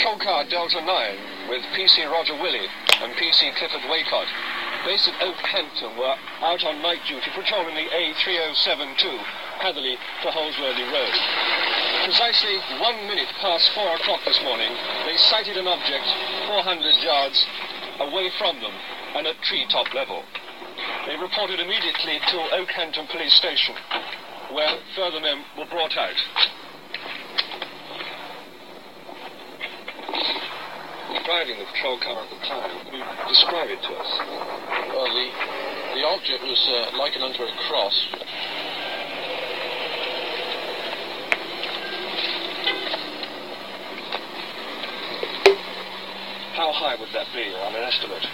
Patrol 0.00 0.48
Delta 0.48 0.80
9 0.80 1.48
with 1.50 1.60
PC 1.76 2.10
Roger 2.10 2.32
Willey 2.40 2.64
and 3.04 3.12
PC 3.20 3.54
Clifford 3.56 3.84
Waycott, 3.84 4.28
based 4.86 5.08
at 5.08 5.20
Okehampton, 5.20 5.94
were 5.98 6.16
out 6.40 6.64
on 6.64 6.80
night 6.80 7.04
duty 7.06 7.28
patrolling 7.36 7.74
the 7.74 7.84
A3072, 7.84 8.96
Hatherleigh 9.60 10.00
to 10.22 10.28
Holsworthy 10.32 10.88
Road. 10.88 11.12
Precisely 12.04 12.56
one 12.80 12.96
minute 13.12 13.28
past 13.44 13.68
four 13.74 13.94
o'clock 13.94 14.24
this 14.24 14.40
morning, 14.42 14.72
they 15.04 15.18
sighted 15.18 15.58
an 15.58 15.68
object 15.68 16.08
400 16.48 16.94
yards 17.04 17.46
away 18.00 18.30
from 18.38 18.56
them 18.62 18.72
and 19.16 19.26
at 19.26 19.36
treetop 19.42 19.92
level. 19.92 20.24
They 21.06 21.16
reported 21.20 21.60
immediately 21.60 22.20
to 22.32 22.54
Okehampton 22.56 23.06
Police 23.08 23.34
Station, 23.34 23.76
where 24.50 24.80
further 24.96 25.20
men 25.20 25.44
were 25.58 25.66
brought 25.68 25.94
out. 25.98 26.16
Driving 31.40 31.58
the 31.58 31.72
patrol 31.72 31.98
car 32.00 32.22
at 32.22 32.28
the 32.28 32.36
time, 32.44 32.68
could 32.84 32.92
you 32.92 33.04
describe 33.26 33.70
it 33.70 33.80
to 33.80 33.92
us? 33.96 34.10
Well, 34.92 35.08
the, 35.08 35.26
the 35.96 36.04
object 36.04 36.44
was 36.44 36.60
uh, 36.68 36.98
likened 36.98 37.24
unto 37.24 37.40
a 37.40 37.48
cross. 37.64 37.96
How 46.52 46.72
high 46.76 47.00
would 47.00 47.08
that 47.14 47.32
be 47.32 47.48
on 47.56 47.74
an 47.74 47.84
estimate? 47.88 48.26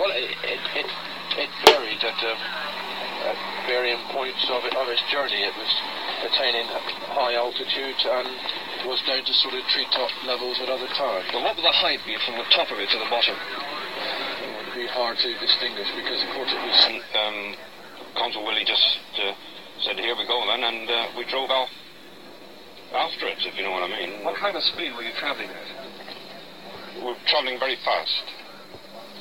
Well, 0.00 0.10
it, 0.10 0.26
it, 0.50 0.60
it, 0.82 0.86
it 1.38 1.50
varied 1.70 2.02
at, 2.02 2.18
um, 2.26 2.38
at 3.26 3.36
varying 3.66 3.98
points 4.14 4.38
of, 4.48 4.62
it, 4.62 4.74
of 4.78 4.86
its 4.86 5.02
journey. 5.10 5.42
It 5.42 5.54
was 5.58 5.72
attaining 6.30 6.66
high 7.10 7.34
altitude 7.34 7.98
and 8.06 8.28
was 8.86 9.02
down 9.02 9.26
to 9.26 9.34
sort 9.42 9.58
of 9.58 9.66
treetop 9.74 10.10
levels 10.24 10.62
at 10.62 10.70
other 10.70 10.86
times. 10.94 11.26
But 11.34 11.42
what 11.42 11.58
would 11.58 11.66
the 11.66 11.74
height 11.74 11.98
be 12.06 12.14
from 12.22 12.38
the 12.38 12.46
top 12.54 12.70
of 12.70 12.78
it 12.78 12.86
to 12.94 12.98
the 13.02 13.10
bottom? 13.10 13.34
It 13.34 14.50
would 14.54 14.74
be 14.78 14.86
hard 14.86 15.18
to 15.18 15.28
distinguish 15.42 15.90
because, 15.98 16.22
of 16.22 16.30
course, 16.38 16.50
it 16.54 16.62
was. 16.62 16.78
And 16.86 16.96
um, 17.18 17.38
Consul 18.14 18.46
Willie 18.46 18.64
just 18.64 18.86
uh, 19.18 19.34
said, 19.82 19.98
"Here 19.98 20.14
we 20.14 20.24
go 20.24 20.38
then," 20.46 20.62
and 20.62 20.86
uh, 20.86 20.98
we 21.18 21.26
drove 21.26 21.50
off 21.50 21.68
after 22.94 23.26
it, 23.26 23.42
if 23.42 23.58
you 23.58 23.66
know 23.66 23.74
what 23.74 23.82
I 23.82 23.90
mean. 23.90 24.22
What 24.22 24.38
kind 24.38 24.56
of 24.56 24.62
speed 24.62 24.94
were 24.94 25.02
you 25.02 25.12
travelling 25.18 25.50
at? 25.50 25.68
We 26.96 27.02
were 27.02 27.18
travelling 27.26 27.58
very 27.58 27.76
fast. 27.84 28.24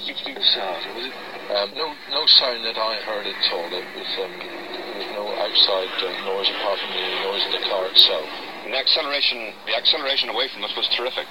60 0.06 0.36
sound, 0.53 0.95
was 0.95 1.06
it? 1.09 1.34
Um, 1.46 1.78
no, 1.78 1.94
no 2.10 2.26
sound 2.42 2.66
that 2.66 2.74
I 2.74 2.98
heard 3.06 3.30
at 3.30 3.38
all. 3.54 3.70
It 3.70 3.86
was, 3.94 4.12
um, 4.18 4.34
there 4.34 4.98
was 4.98 5.10
no 5.14 5.30
outside 5.30 5.94
uh, 6.02 6.10
noise 6.26 6.50
apart 6.58 6.82
from 6.82 6.90
the 6.90 7.06
noise 7.22 7.46
of 7.46 7.54
the 7.54 7.64
car 7.70 7.86
itself. 7.86 8.26
And 8.66 8.74
the 8.74 8.82
acceleration, 8.82 9.54
the 9.70 9.78
acceleration 9.78 10.34
away 10.34 10.50
from 10.50 10.66
us 10.66 10.74
was 10.74 10.90
terrific. 10.98 11.30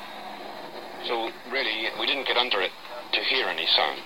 So 1.10 1.34
really, 1.50 1.90
we 1.98 2.06
didn't 2.06 2.30
get 2.30 2.38
under 2.38 2.62
it 2.62 2.70
to 3.10 3.20
hear 3.26 3.50
any 3.50 3.66
sound. 3.74 3.98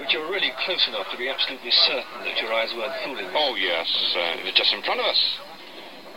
But 0.00 0.08
you 0.16 0.24
were 0.24 0.32
really 0.32 0.48
close 0.64 0.80
enough 0.88 1.12
to 1.12 1.16
be 1.20 1.28
absolutely 1.28 1.70
certain 1.92 2.24
that 2.24 2.40
your 2.40 2.48
eyes 2.48 2.72
weren't 2.72 2.96
fooling 3.04 3.28
you. 3.28 3.36
Oh 3.36 3.52
yes, 3.54 3.84
uh, 4.16 4.40
it 4.40 4.48
was 4.48 4.56
just 4.56 4.72
in 4.72 4.80
front 4.80 5.04
of 5.04 5.06
us. 5.12 5.20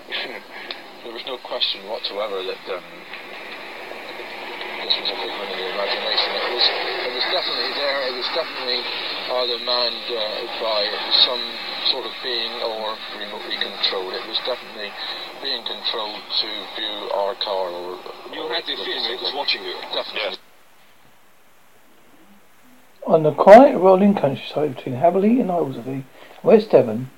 there 1.03 1.12
was 1.12 1.28
no 1.28 1.36
question 1.44 1.84
whatsoever 1.91 2.47
that 2.47 2.64
um, 2.72 2.86
this 4.88 4.95
was 5.03 5.09
a 5.12 5.17
figment 5.19 5.52
of 5.52 5.58
the 5.59 5.67
imagination. 5.67 6.30
It 6.31 6.47
was, 6.47 6.66
it 7.12 7.12
was 7.12 7.28
definitely 7.28 7.73
there. 7.75 8.00
It 8.08 8.16
was 8.16 8.30
definitely 8.31 8.81
either 9.30 9.59
manned 9.59 10.08
uh, 10.08 10.62
by 10.63 10.88
some 11.28 11.44
sort 11.91 12.06
of 12.06 12.12
being 12.24 12.51
or 12.63 12.96
remotely 13.19 13.57
controlled. 13.59 14.13
It 14.13 14.25
was 14.28 14.38
definitely 14.46 14.91
being 15.41 15.63
controlled 15.66 16.22
to 16.41 16.50
view 16.75 17.12
our 17.13 17.35
car 17.35 17.69
or. 17.69 18.00
You 18.34 18.47
had 18.47 18.63
the 18.63 18.75
feeling 18.75 19.12
it 19.12 19.22
was 19.22 19.34
watching 19.35 19.63
you. 19.63 19.74
Definitely. 19.94 20.22
Yes. 20.22 20.38
On 23.06 23.24
the 23.24 23.34
quiet 23.34 23.78
rolling 23.78 24.16
countryside 24.16 24.75
between 24.75 24.96
Hatherleigh 24.96 25.40
and 25.40 25.50
Holsworthy, 25.50 26.03
West 26.44 26.72
Devon, 26.72 27.09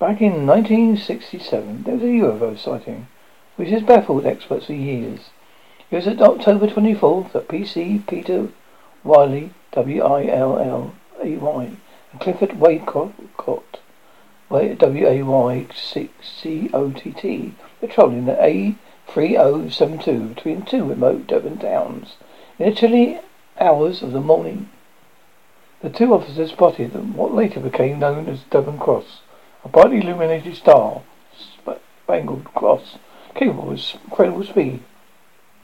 back 0.00 0.20
in 0.20 0.46
1967, 0.46 1.84
there 1.84 1.94
was 1.94 2.02
a 2.02 2.06
UFO 2.06 2.58
sighting, 2.58 3.06
which 3.54 3.68
has 3.70 3.82
baffled 3.82 4.26
experts 4.26 4.66
for 4.66 4.72
years. 4.72 5.30
It 5.90 5.96
was 5.96 6.08
at 6.08 6.20
October 6.20 6.66
24th 6.66 7.32
that 7.32 7.46
PC 7.46 8.04
Peter 8.08 8.48
Wiley, 9.06 9.50
W-I-L-L-A-Y, 9.72 11.70
and 12.12 12.20
Clifford 12.20 12.50
Waycott, 12.58 13.12
W-A-Y-C-O-T-T, 14.50 15.64
patrolling 17.80 18.24
the 18.24 18.72
A3072 19.08 20.34
between 20.34 20.62
two 20.62 20.84
remote 20.84 21.26
Devon 21.26 21.58
towns. 21.58 22.16
In 22.58 22.68
the 22.68 22.74
chilly 22.74 23.20
hours 23.60 24.02
of 24.02 24.12
the 24.12 24.20
morning, 24.20 24.68
the 25.82 25.90
two 25.90 26.12
officers 26.12 26.50
spotted 26.50 26.94
what 27.14 27.34
later 27.34 27.60
became 27.60 27.98
known 27.98 28.28
as 28.28 28.40
Devon 28.50 28.78
Cross, 28.78 29.20
a 29.64 29.68
brightly 29.68 29.98
illuminated 30.00 30.56
star, 30.56 31.02
spangled 32.04 32.44
cross, 32.54 32.98
capable 33.34 33.70
of 33.72 33.80
incredible 34.04 34.42
speed, 34.44 34.82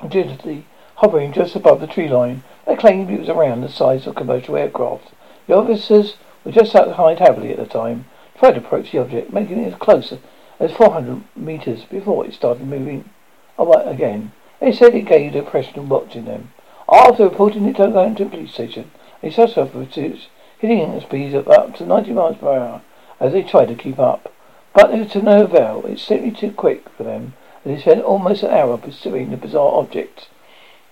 agility, 0.00 0.66
hovering 0.96 1.32
just 1.32 1.56
above 1.56 1.80
the 1.80 1.86
tree 1.86 2.08
line. 2.08 2.42
They 2.64 2.76
claimed 2.76 3.10
it 3.10 3.20
was 3.20 3.28
around 3.28 3.60
the 3.60 3.68
size 3.68 4.06
of 4.06 4.14
commercial 4.14 4.56
aircraft. 4.56 5.12
The 5.46 5.56
officers 5.56 6.16
were 6.44 6.52
just 6.52 6.74
outside 6.74 7.18
Hatherleigh 7.18 7.52
at 7.52 7.56
the 7.56 7.66
time, 7.66 8.04
tried 8.38 8.52
to 8.52 8.58
approach 8.58 8.92
the 8.92 8.98
object, 8.98 9.32
making 9.32 9.58
it 9.58 9.72
as 9.72 9.78
close 9.78 10.14
as 10.60 10.72
400 10.72 11.24
metres 11.34 11.84
before 11.84 12.24
it 12.24 12.34
started 12.34 12.66
moving 12.66 13.10
away 13.58 13.82
again. 13.84 14.32
They 14.60 14.70
said 14.70 14.94
it 14.94 15.06
gave 15.06 15.32
the 15.32 15.40
impression 15.40 15.80
of 15.80 15.90
watching 15.90 16.24
them. 16.24 16.52
After 16.88 17.24
reporting 17.24 17.66
it 17.66 17.76
to 17.76 17.88
the 17.88 18.26
police 18.30 18.52
station, 18.52 18.92
they 19.20 19.30
set 19.30 19.58
off 19.58 19.72
pursuits, 19.72 20.28
hitting 20.58 20.80
at 20.94 21.02
speeds 21.02 21.34
of 21.34 21.48
up 21.48 21.74
to 21.76 21.86
90 21.86 22.12
miles 22.12 22.36
per 22.36 22.52
hour 22.52 22.82
as 23.18 23.32
they 23.32 23.42
tried 23.42 23.68
to 23.68 23.74
keep 23.74 23.98
up. 23.98 24.32
But 24.72 24.94
it 24.94 24.98
was 25.00 25.12
to 25.12 25.22
no 25.22 25.44
avail. 25.44 25.84
It's 25.86 26.02
simply 26.02 26.30
too 26.30 26.52
quick 26.52 26.88
for 26.90 27.02
them, 27.02 27.34
and 27.64 27.76
they 27.76 27.80
spent 27.80 28.02
almost 28.02 28.44
an 28.44 28.50
hour 28.50 28.78
pursuing 28.78 29.30
the 29.30 29.36
bizarre 29.36 29.74
object. 29.80 30.28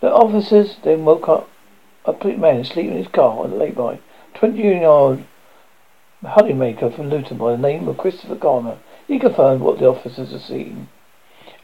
The 0.00 0.12
officers 0.12 0.76
then 0.82 1.04
woke 1.04 1.28
up 1.28 1.48
a 2.22 2.36
man 2.36 2.56
asleep 2.56 2.90
in 2.90 2.96
his 2.96 3.08
car 3.08 3.38
on 3.38 3.50
the 3.50 3.56
lay 3.56 3.70
by. 3.70 3.98
Twenty-year-old 4.34 5.24
honeymaker 6.24 6.90
from 6.90 7.08
Luton 7.08 7.38
by 7.38 7.52
the 7.52 7.58
name 7.58 7.88
of 7.88 7.98
Christopher 7.98 8.34
Garner. 8.34 8.78
He 9.08 9.18
confirmed 9.18 9.62
what 9.62 9.78
the 9.78 9.88
officers 9.88 10.32
had 10.32 10.42
seen. 10.42 10.88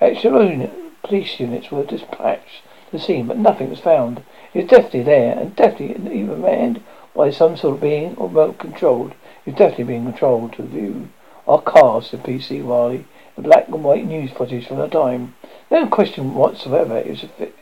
Extra 0.01 0.45
unit, 0.45 0.73
police 1.03 1.39
units 1.39 1.71
were 1.71 1.85
dispatched 1.85 2.63
to 2.87 2.93
the 2.93 2.99
scene, 2.99 3.27
but 3.27 3.39
nothing 3.39 3.71
was 3.71 3.81
found. 3.81 4.23
It 4.53 4.63
was 4.63 4.71
definitely 4.71 5.03
there, 5.03 5.39
and 5.39 5.55
definitely 5.55 6.21
either 6.21 6.37
manned 6.37 6.83
by 7.15 7.31
some 7.31 7.57
sort 7.57 7.77
of 7.77 7.81
being 7.81 8.15
or 8.17 8.29
remote 8.29 8.59
controlled. 8.59 9.13
It 9.45 9.51
was 9.51 9.55
definitely 9.57 9.85
being 9.85 10.05
controlled 10.05 10.55
to 10.55 10.63
view. 10.63 11.09
Our 11.47 11.63
car, 11.63 12.03
said 12.03 12.25
PC 12.25 12.63
Wiley, 12.65 13.07
the 13.37 13.43
black 13.43 13.69
and 13.69 13.85
white 13.85 14.07
news 14.07 14.33
footage 14.33 14.67
from 14.67 14.79
the 14.79 14.89
time. 14.89 15.35
No 15.71 15.87
question 15.87 16.35
whatsoever 16.35 16.99
is 16.99 17.23
if 17.23 17.41
it, 17.41 17.55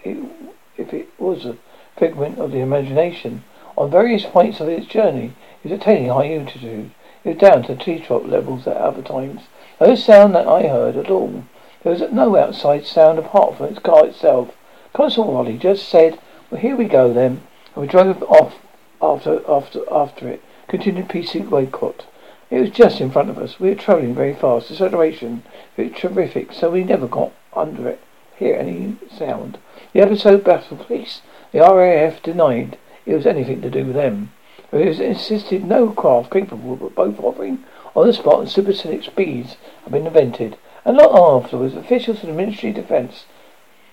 if 0.77 0.93
it 0.93 1.09
was 1.19 1.45
a 1.45 1.57
figment 1.97 2.39
of 2.39 2.53
the 2.53 2.61
imagination. 2.61 3.45
On 3.77 3.91
various 3.91 4.25
points 4.25 4.61
of 4.61 4.69
its 4.69 4.87
journey, 4.87 5.33
it 5.63 5.71
was 5.71 5.81
attaining 5.81 6.09
high 6.09 6.35
altitude. 6.35 6.91
It 7.25 7.29
was 7.31 7.39
down 7.39 7.63
to 7.65 7.77
treetop 7.77 8.27
levels 8.27 8.67
at 8.67 8.77
other 8.77 9.03
times. 9.03 9.43
No 9.81 9.95
sound 9.95 10.35
that 10.35 10.47
I 10.47 10.69
heard 10.69 10.97
at 10.97 11.11
all. 11.11 11.45
There 11.83 11.93
was 11.93 12.03
no 12.13 12.37
outside 12.37 12.87
sound 12.87 13.19
apart 13.19 13.57
from 13.57 13.67
its 13.67 13.79
car 13.79 14.07
itself. 14.07 14.57
Consul 14.93 15.25
Wally 15.25 15.59
just 15.59 15.89
said, 15.89 16.19
Well, 16.51 16.61
here 16.61 16.77
we 16.77 16.85
go 16.85 17.13
then. 17.13 17.43
And 17.75 17.83
we 17.83 17.87
drove 17.87 18.23
off 18.23 18.55
after 19.03 19.43
after 19.49 19.81
after 19.91 20.29
it. 20.29 20.43
Continued 20.69 21.09
PC 21.09 21.49
Waycott. 21.49 22.07
It 22.51 22.61
was 22.61 22.71
just 22.71 23.01
in 23.01 23.11
front 23.11 23.31
of 23.31 23.39
us. 23.39 23.59
We 23.59 23.71
were 23.71 23.75
travelling 23.75 24.15
very 24.15 24.35
fast. 24.35 24.69
The 24.69 24.75
acceleration 24.75 25.43
was 25.77 25.91
terrific, 25.97 26.53
so 26.53 26.71
we 26.71 26.85
never 26.85 27.09
got 27.09 27.33
under 27.55 27.89
it. 27.89 28.01
Hear 28.37 28.57
any 28.57 28.97
sound. 29.11 29.59
The 29.93 30.01
episode 30.01 30.45
baffled 30.45 30.87
police. 30.87 31.23
The 31.55 31.61
RAF 31.61 32.21
denied 32.21 32.79
it 33.07 33.15
was 33.15 33.27
anything 33.27 33.63
to 33.63 33.71
do 33.71 33.85
with 33.85 33.95
them. 33.95 34.33
It 34.73 34.89
was 34.89 34.99
insisted 34.99 35.65
no 35.65 35.91
craft 35.91 36.33
capable 36.33 36.73
of 36.85 36.97
both 36.97 37.19
hovering 37.19 37.63
on 37.95 38.09
the 38.09 38.13
spot 38.13 38.41
and 38.41 38.49
supersonic 38.49 39.05
speeds 39.05 39.57
had 39.85 39.93
been 39.93 40.05
invented. 40.05 40.57
And 40.85 40.97
not 40.97 41.15
long 41.15 41.45
afterwards, 41.45 41.77
officials 41.77 42.19
from 42.19 42.31
the 42.31 42.35
Ministry 42.35 42.71
of 42.71 42.75
Defence 42.75 43.27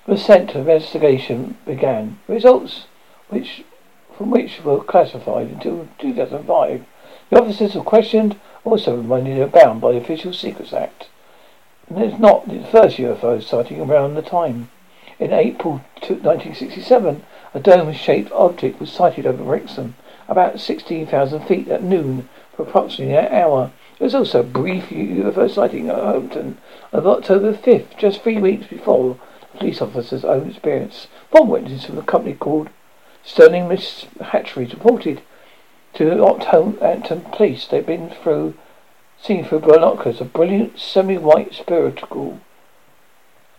were 0.08 0.18
sent 0.18 0.50
to 0.50 0.58
investigation 0.58 1.56
began. 1.64 2.18
Results 2.28 2.88
which 3.30 3.64
from 4.18 4.32
which 4.32 4.64
were 4.64 4.84
classified 4.84 5.50
until 5.50 5.88
2005. 6.00 6.84
The 7.30 7.40
officers 7.40 7.76
were 7.76 7.84
questioned, 7.84 8.40
also 8.64 9.00
were 9.00 9.48
bound 9.48 9.82
by 9.82 9.92
the 9.92 10.00
Official 10.00 10.34
Secrets 10.34 10.74
Act. 10.74 11.10
And 11.88 12.02
it's 12.02 12.18
not 12.18 12.50
the 12.50 12.64
first 12.72 12.98
UFO 12.98 13.40
sighting 13.40 13.82
around 13.82 14.16
the 14.16 14.24
time. 14.24 14.72
In 15.20 15.32
April 15.32 15.84
1967, 16.00 17.24
a 17.54 17.60
dome-shaped 17.60 18.32
object 18.32 18.80
was 18.80 18.92
sighted 18.92 19.26
over 19.26 19.44
Wrexham, 19.44 19.96
about 20.28 20.60
16,000 20.60 21.46
feet 21.46 21.68
at 21.68 21.84
noon 21.84 22.30
for 22.56 22.64
approximately 22.64 23.16
an 23.16 23.28
hour. 23.34 23.72
There 23.98 24.06
was 24.06 24.16
also 24.16 24.40
a 24.40 24.44
brief 24.44 24.86
UFO 24.90 25.50
sighting 25.50 25.90
at 25.90 25.98
Hopeton 25.98 26.56
of 26.94 27.06
October 27.06 27.54
5th, 27.54 27.98
just 27.98 28.22
three 28.22 28.38
weeks 28.38 28.68
before 28.68 29.18
the 29.52 29.58
police 29.58 29.82
officer's 29.82 30.24
own 30.24 30.50
experience. 30.50 31.08
One 31.32 31.50
witness 31.50 31.86
from 31.86 31.98
a 31.98 32.04
company 32.04 32.36
called 32.36 32.70
Sterling 33.24 33.68
Miss 33.68 34.08
Hatcheries 34.22 34.74
reported 34.74 35.22
to 35.96 36.24
Ockham 36.24 36.78
police 37.32 37.68
they'd 37.68 37.86
been 37.86 38.10
through, 38.10 38.54
seen 39.22 39.44
through 39.44 39.60
binoculars 39.60 40.22
a 40.22 40.26
brilliant 40.26 40.80
semi-white 40.80 41.54
spherical 41.54 42.40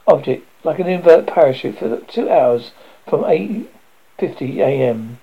object 0.06 0.46
like 0.64 0.78
an 0.78 0.86
invert 0.88 1.26
parachute 1.26 1.78
for 1.78 1.98
two 2.00 2.30
hours 2.30 2.72
from 3.06 3.24
8.50 4.22 4.58
a.m. 4.58 5.18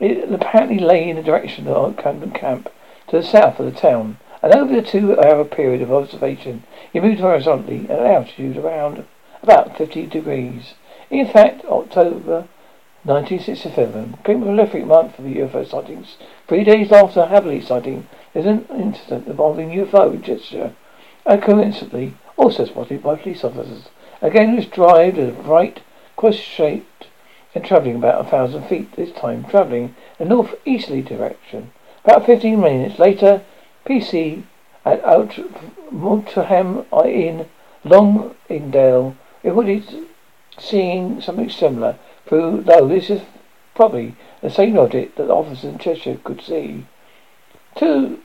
It 0.00 0.32
apparently 0.32 0.80
lay 0.80 1.08
in 1.08 1.14
the 1.14 1.22
direction 1.22 1.68
of 1.68 1.96
Camden 1.96 2.32
Camp 2.32 2.68
to 3.06 3.18
the 3.18 3.22
south 3.22 3.60
of 3.60 3.66
the 3.66 3.80
town. 3.80 4.18
And 4.42 4.52
over 4.52 4.74
the 4.74 4.82
two-hour 4.82 5.44
period 5.44 5.80
of 5.80 5.92
observation, 5.92 6.64
it 6.92 7.04
moved 7.04 7.20
horizontally 7.20 7.86
at 7.88 8.00
an 8.00 8.06
altitude 8.06 8.56
around 8.56 9.04
about 9.42 9.78
50 9.78 10.06
degrees. 10.06 10.74
In 11.08 11.26
fact, 11.26 11.64
October 11.66 12.48
1967 13.04 14.18
came 14.24 14.42
a 14.42 14.46
prolific 14.46 14.84
month 14.84 15.14
for 15.14 15.22
the 15.22 15.36
UFO 15.36 15.64
sightings. 15.64 16.16
Three 16.48 16.64
days 16.64 16.90
after 16.90 17.20
the 17.20 17.26
Hadley 17.26 17.60
sighting, 17.60 18.08
there's 18.34 18.46
an 18.46 18.66
incident 18.70 19.28
involving 19.28 19.70
UFO 19.70 20.20
gesture, 20.20 20.74
and 21.24 21.40
coincidentally 21.40 22.14
also 22.36 22.64
spotted 22.64 23.04
by 23.04 23.14
police 23.14 23.44
officers. 23.44 23.88
Again, 24.20 24.54
it 24.54 24.56
was 24.56 24.66
drive 24.66 25.16
a 25.16 25.30
bright, 25.30 25.80
cross-shaped, 26.16 27.06
and 27.56 27.64
travelling 27.64 27.96
about 27.96 28.20
a 28.20 28.28
thousand 28.28 28.64
feet. 28.64 28.94
This 28.96 29.10
time, 29.12 29.44
travelling 29.44 29.94
in 30.18 30.26
a 30.26 30.28
north-easterly 30.28 31.00
direction. 31.00 31.72
About 32.04 32.26
fifteen 32.26 32.60
minutes 32.60 32.98
later, 32.98 33.42
PC 33.86 34.44
at 34.84 35.02
Out 35.02 35.38
Moultrie 35.90 36.84
in 37.06 37.46
Long 37.82 38.34
Indale 38.50 39.16
reported 39.42 40.06
seeing 40.58 41.20
something 41.20 41.48
similar 41.48 41.98
though 42.28 42.86
this 42.88 43.08
is 43.08 43.22
probably 43.74 44.14
the 44.42 44.50
same 44.50 44.78
object 44.78 45.16
that 45.16 45.30
officers 45.30 45.64
in 45.64 45.78
Cheshire 45.78 46.18
could 46.24 46.42
see. 46.42 46.84
To 47.76 48.18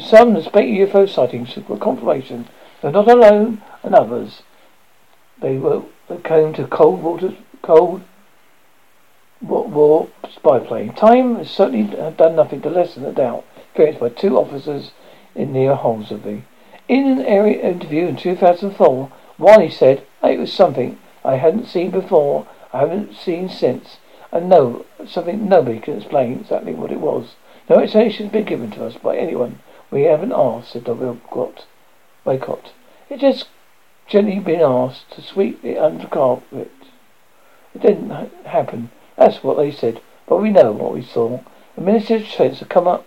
some, 0.00 0.34
the 0.34 0.42
space 0.42 0.88
UFO 0.88 1.08
sightings 1.08 1.56
were 1.56 1.76
confirmation 1.76 2.48
they're 2.80 2.92
not 2.92 3.10
alone, 3.10 3.62
and 3.82 3.94
others 3.94 4.42
they 5.40 5.58
were 5.58 5.82
came 6.24 6.52
to 6.54 6.66
cold 6.66 7.02
water, 7.02 7.34
cold 7.62 8.02
war 9.40 10.08
spy 10.30 10.58
plane. 10.58 10.92
Time 10.92 11.36
has 11.36 11.50
certainly 11.50 11.96
uh, 11.96 12.10
done 12.10 12.36
nothing 12.36 12.60
to 12.62 12.70
lessen 12.70 13.02
the 13.02 13.12
doubt 13.12 13.44
experienced 13.56 14.00
by 14.00 14.08
two 14.08 14.36
officers 14.38 14.92
in 15.34 15.52
near 15.52 15.74
Holsworthy. 15.74 16.42
In 16.88 17.06
an 17.06 17.20
area 17.20 17.62
interview 17.62 18.06
in 18.06 18.16
2004, 18.16 19.10
Wiley 19.38 19.70
said, 19.70 20.02
"It 20.22 20.38
was 20.38 20.52
something 20.52 20.98
I 21.24 21.36
hadn't 21.36 21.66
seen 21.66 21.90
before 21.90 22.46
I 22.72 22.80
haven't 22.80 23.16
seen 23.16 23.48
since. 23.48 23.98
And 24.32 24.48
no, 24.48 24.86
something 25.06 25.48
nobody 25.48 25.80
can 25.80 25.96
explain 25.96 26.40
exactly 26.40 26.72
what 26.72 26.92
it 26.92 27.00
was. 27.00 27.34
No 27.68 27.78
explanation 27.78 28.26
has 28.26 28.32
been 28.32 28.44
given 28.44 28.70
to 28.72 28.84
us 28.84 28.96
by 28.96 29.16
anyone. 29.16 29.60
We 29.90 30.02
haven't 30.02 30.32
asked, 30.32 30.72
said 30.72 30.84
Dr. 30.84 31.16
Waycott. 32.24 32.72
It's 33.08 33.20
just 33.20 33.48
gently 34.06 34.38
been 34.38 34.60
asked 34.60 35.10
to 35.12 35.22
sweep 35.22 35.64
it 35.64 35.78
under 35.78 36.04
the 36.04 36.10
carpet. 36.10 36.70
It 37.74 37.82
didn't 37.82 38.10
ha- 38.10 38.26
happen. 38.44 38.90
That's 39.20 39.44
what 39.44 39.58
they 39.58 39.70
said. 39.70 40.00
But 40.26 40.38
we 40.38 40.50
know 40.50 40.72
what 40.72 40.94
we 40.94 41.02
saw. 41.02 41.40
The 41.76 41.82
Minister 41.82 42.16
of 42.16 42.22
Defence 42.22 42.60
had 42.60 42.70
come 42.70 42.88
up, 42.88 43.06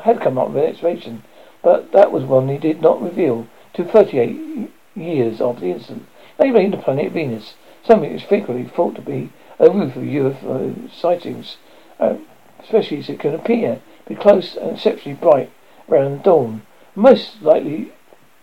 had 0.00 0.20
come 0.20 0.38
up 0.38 0.48
with 0.48 0.64
an 0.64 0.70
explanation, 0.70 1.22
but 1.62 1.92
that 1.92 2.10
was 2.10 2.24
one 2.24 2.48
he 2.48 2.56
did 2.56 2.80
not 2.80 3.02
reveal 3.02 3.46
to 3.74 3.84
38 3.84 4.72
years 4.96 5.38
after 5.42 5.60
the 5.60 5.72
incident. 5.72 6.06
They 6.38 6.50
blamed 6.50 6.72
the 6.72 6.78
planet 6.78 7.12
Venus 7.12 7.56
something 7.84 8.10
is 8.10 8.22
frequently 8.22 8.66
thought 8.66 8.94
to 8.94 9.02
be 9.02 9.30
a 9.58 9.70
roof 9.70 9.96
of 9.96 10.02
UFO 10.02 10.90
sightings, 10.90 11.58
uh, 11.98 12.16
especially 12.62 12.98
as 12.98 13.10
it 13.10 13.20
can 13.20 13.34
appear, 13.34 13.80
be 14.08 14.14
close 14.14 14.56
and 14.56 14.72
exceptionally 14.72 15.18
bright 15.20 15.50
around 15.90 16.22
dawn. 16.22 16.62
Most 16.94 17.42
likely 17.42 17.92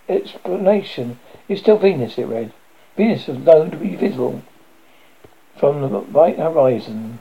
explanation 0.08 1.20
is 1.50 1.60
still 1.60 1.80
Venus, 1.80 2.20
it 2.20 2.26
read. 2.26 2.54
Venus 2.96 3.26
was 3.26 3.40
known 3.40 3.72
to 3.72 3.78
be 3.78 3.96
visible 3.96 4.44
from 5.60 5.82
the 5.82 6.00
bright 6.12 6.38
horizon. 6.38 7.20